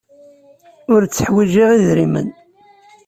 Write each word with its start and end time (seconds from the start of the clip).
Ur 0.93 1.01
tteḥwijiɣ 1.05 1.69
idrimen. 1.77 2.29